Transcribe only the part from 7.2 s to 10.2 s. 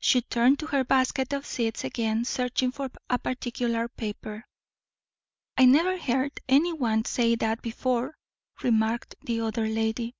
that before," remarked the other lady.